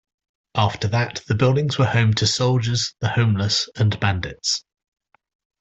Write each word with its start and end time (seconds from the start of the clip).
After 0.55 0.87
that, 0.87 1.21
the 1.27 1.35
buildings 1.35 1.77
were 1.77 1.85
home 1.85 2.15
to 2.15 2.25
soldiers, 2.25 2.95
the 3.01 3.09
homeless, 3.09 3.69
and 3.75 3.99
bandits. 3.99 4.65